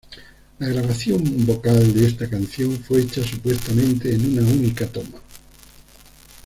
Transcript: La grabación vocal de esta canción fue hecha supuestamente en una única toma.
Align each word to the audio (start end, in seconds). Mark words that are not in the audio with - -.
La 0.57 0.67
grabación 0.67 1.45
vocal 1.45 1.93
de 1.93 2.07
esta 2.07 2.27
canción 2.27 2.75
fue 2.75 3.01
hecha 3.03 3.21
supuestamente 3.23 4.11
en 4.11 4.35
una 4.35 4.41
única 4.51 4.87
toma. 4.87 5.19